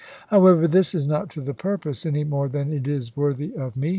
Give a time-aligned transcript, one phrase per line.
[0.29, 3.89] However, this is not to the purpose, any more than it is worthy of me.